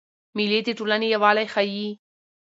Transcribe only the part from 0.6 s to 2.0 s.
د ټولني یووالی ښيي.